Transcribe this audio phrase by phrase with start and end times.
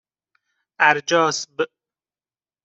[0.81, 1.57] اَرجاسب